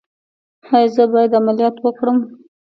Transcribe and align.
ایا 0.75 0.91
زه 0.95 1.03
باید 1.13 1.31
عملیات 1.39 1.75
وکړم؟ 1.79 2.17